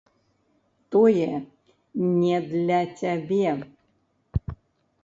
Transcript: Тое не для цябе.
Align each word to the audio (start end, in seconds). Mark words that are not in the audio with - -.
Тое 0.95 1.27
не 2.23 2.37
для 2.55 2.81
цябе. 3.03 3.49